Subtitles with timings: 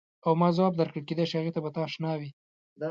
[0.25, 2.29] او ما ځواب درکړ کېدای شي هغې ته به ته اشنا وې.